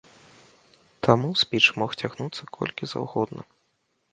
Таму 1.07 1.29
спіч 1.41 1.63
мог 1.81 1.91
цягнуцца 2.01 2.43
колькі 2.59 2.83
заўгодна. 2.95 3.41